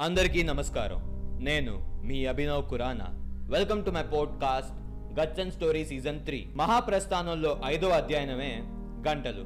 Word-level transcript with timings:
అందరికీ 0.00 0.42
నమస్కారం. 0.42 1.00
నేను 1.44 2.02
మీ 2.04 2.26
Abhinav 2.26 2.68
Khurana 2.68 3.06
welcome 3.50 3.84
to 3.84 3.90
my 3.90 4.02
podcast 4.02 4.72
గచ్చన్ 5.20 5.52
story 5.52 5.84
season 5.84 6.24
three. 6.24 6.48
మహాప్రస్థానంలో 6.56 7.60
ఐదో 7.64 7.88
అధ్యయనమే 7.88 8.62
గంటలు. 9.08 9.44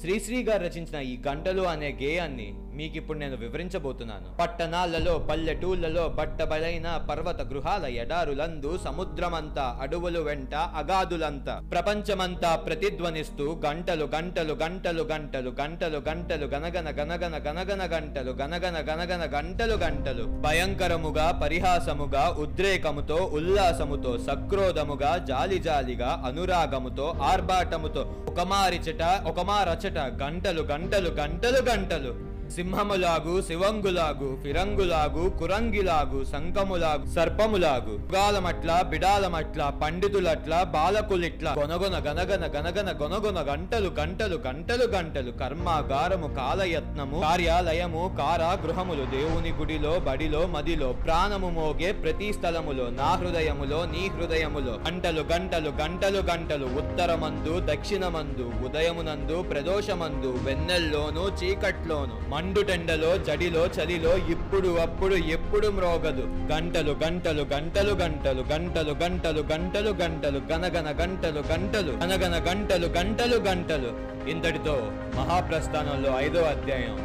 శ్రీశ్రీ 0.00 0.44
గారు 0.44 0.62
రచించిన 0.62 1.00
ఈ 1.00 1.18
గంటలు 1.28 1.62
అనే 1.62 1.98
గేయాన్ని 2.02 2.54
మీకు 2.76 2.96
ఇప్పుడు 2.96 3.18
నేను 3.18 3.36
వివరించబోతున్నాను. 3.36 4.36
పట్టణాలలో 4.40 5.18
పల్లెటూళ్ళలో 5.18 6.08
బట్టబలైన 6.08 7.06
పర్వత 7.10 7.40
గృహాల 7.42 7.86
ఎడారులందు 7.86 8.78
సముద్రమంతా 8.84 9.78
అడవులు 9.80 10.20
వెంట 10.20 10.54
అగాధులంతా 10.54 11.62
ప్రపంచమంతా 11.70 12.56
ప్రతిధ్వనిస్తూ 12.56 13.60
గంటలు 13.66 14.04
గంటలు 14.04 14.52
గంటలు 14.52 15.02
గంటలు 15.02 15.50
గంటలు 15.60 16.02
గంటలు 16.08 16.46
గనగన 16.46 16.90
గనగన 16.90 17.34
గనగన 17.48 17.82
గంటలు 17.96 18.30
గనగన 18.30 18.76
గనగన 18.92 19.24
గంటలు 19.38 19.74
గంటలు. 19.74 20.24
భయంకరముగా 20.40 21.40
పరిహాసముగా 21.42 22.28
ఉద్రేకముతో 22.38 23.30
ఉల్లాసముతో 23.32 24.18
సక్రోధముగా 24.18 25.18
జాలి 25.28 25.58
జాలిగా 25.58 26.22
అనురాగముతో 26.26 27.14
ఆర్భాటముతో 27.22 28.02
ఒకమారిచట 28.28 29.02
ఒకమారచట 29.26 29.98
గంటలు 29.98 30.62
గంటలు 30.62 31.08
గంటలు 31.08 31.60
గంటలు. 31.70 32.35
సింహములాగు 32.54 33.34
శివంగులాగు 33.46 34.28
ఫిరంగులాగు 34.42 35.24
కురంగిలాగు 35.38 36.20
శంఖములాగు 36.30 37.06
సర్పములాగు 37.14 37.94
యుగాలమట్ల 38.02 38.70
బిడాలమట్ల 38.90 39.62
పండితులట్ల 39.80 40.54
బాలకులిట్ల 40.74 41.54
గొనగొన 41.58 41.96
గనగన 42.06 42.44
గనగన 42.54 42.90
గొనగొన 43.00 43.40
గంటలు 43.48 43.90
గంటలు 43.98 44.38
గంటలు 44.46 44.86
గంటలు 44.94 45.32
కర్మాగారము 45.40 46.28
కాలయత్నము 46.36 47.18
కార్యాలయము 47.24 48.02
కార 48.18 48.42
గృహములు 48.62 49.06
దేవుని 49.12 49.52
గుడిలో 49.58 49.92
బడిలో 50.06 50.42
మదిలో 50.54 50.90
ప్రాణము 51.02 51.50
మోగే 51.56 51.90
ప్రతి 52.02 52.28
స్థలములో 52.36 52.86
నా 52.98 53.10
హృదయములో 53.20 53.80
నీ 53.92 54.04
హృదయములో 54.14 54.74
గంటలు 54.86 55.24
గంటలు 55.30 55.72
గంటలు 55.80 56.22
గంటలు 56.30 56.68
ఉత్తరమందు 56.80 57.54
దక్షిణమందు 57.68 58.48
ఉదయమునందు 58.66 59.38
ప్రదోషమందు 59.50 60.32
వెన్నెల్లోను 60.46 61.24
చీకట్లోను 61.40 62.16
మండుటెండలో 62.36 63.10
జడిలో 63.26 63.66
చలిలో 63.66 64.16
ఇప్పుడు 64.16 64.68
అప్పుడు 64.68 65.14
ఎప్పుడు 65.14 65.68
మ్రోగదు. 65.68 66.24
గంటలు 66.52 66.92
గంటలు 67.04 67.42
గంటలు 67.52 67.92
గంటలు 67.92 68.42
గంటలు 68.52 68.92
గంటలు 69.02 69.40
గంటలు 69.52 69.90
గంటలు 69.90 70.38
గనగన 70.52 70.88
గంటలు 71.02 71.40
గంటలు 71.52 71.90
గనగన 71.90 72.34
గంటలు 72.48 72.86
గంటలు 72.86 73.36
గంటలు. 73.36 73.90
ఇంతటితో 74.30 74.74
మహాప్రస్థానంలో 75.16 76.20
ఐదో 76.20 76.42
అధ్యాయం 76.42 76.96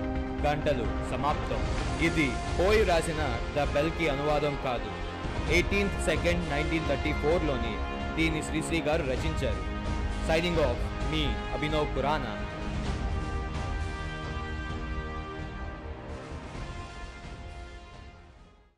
గంటలు 0.47 0.85
సమాప్తం. 1.11 1.61
ఇది 2.07 2.27
పోయి 2.59 2.83
రాసిన 2.83 3.21
ద 3.57 3.67
బెల్కి 3.73 4.09
అనువాదం 4.09 4.57
కాదు. 4.65 4.91
ఎయిటీన్త్ 5.53 6.05
సెకండ్ 6.05 6.49
నైన్టీన్ 6.49 6.87
థర్టీ 6.89 7.13
ఫోర్లోని 7.13 7.75
దీన్ని 8.17 8.43
శ్రీశ్రీ 8.43 8.81
గారు 8.81 9.03
రచించారు. 9.03 9.61
సైనింగ్ 10.27 10.63
ఆఫ్ 10.69 10.81
మీ 11.13 11.23
అభినవ్ 11.55 11.95
ఖురానా 11.95 12.33